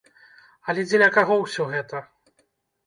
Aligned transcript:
Але 0.73 0.87
дзеля 0.87 1.11
каго 1.19 1.39
ўсё 1.45 1.69
гэта? 1.77 2.05